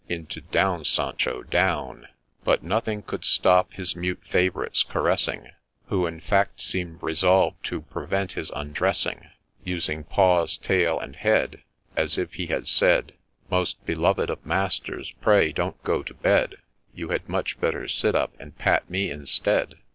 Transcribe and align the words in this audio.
'into' 0.09 0.41
Down, 0.51 0.83
Sancho 0.83 1.43
I 1.43 1.47
down 1.47 2.05
I' 2.05 2.09
But 2.43 2.63
nothing 2.63 3.03
could 3.03 3.23
stop 3.23 3.73
his 3.73 3.95
mute 3.95 4.23
fav'rite's 4.27 4.81
caressing, 4.81 5.49
Who, 5.89 6.07
in 6.07 6.19
fact, 6.19 6.59
seemed 6.59 7.03
resolved 7.03 7.63
to 7.65 7.81
prevent 7.81 8.31
his 8.31 8.49
undressing, 8.49 9.19
THE 9.19 9.19
BAGMAN'S 9.19 9.27
DOG 9.27 9.65
205 9.65 9.71
Using 9.75 10.03
paws, 10.05 10.57
tail, 10.57 10.99
and 10.99 11.15
head, 11.17 11.61
As 11.95 12.17
if 12.17 12.33
he 12.33 12.47
had 12.47 12.67
said,' 12.67 13.13
Most 13.51 13.85
beloved 13.85 14.31
of 14.31 14.43
masters, 14.43 15.13
pray, 15.21 15.51
don't 15.51 15.79
go 15.83 16.01
to 16.01 16.15
bed; 16.15 16.55
You 16.95 17.09
had 17.09 17.29
much 17.29 17.61
better 17.61 17.87
sit 17.87 18.15
up, 18.15 18.33
and 18.39 18.57
pat 18.57 18.89
me 18.89 19.11
instead 19.11 19.75